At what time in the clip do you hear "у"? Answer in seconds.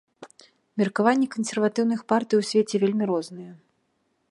2.45-2.47